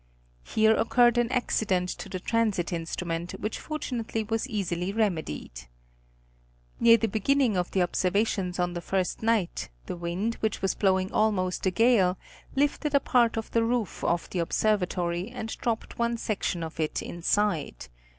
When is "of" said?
7.55-7.69, 13.37-13.51, 16.63-16.79